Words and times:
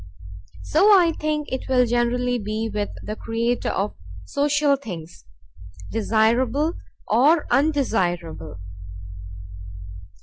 So 0.63 0.85
I 0.99 1.11
think 1.11 1.45
it 1.51 1.69
will 1.69 1.85
generally 1.85 2.39
be 2.39 2.71
with 2.73 2.89
the 3.03 3.15
creator 3.15 3.69
of 3.69 3.93
social 4.25 4.75
things, 4.75 5.25
desirable 5.91 6.73
or 7.07 7.45
undesirable. 7.53 8.57